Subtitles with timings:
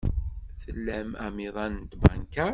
[0.63, 2.47] Tlam amiḍan n tbanka?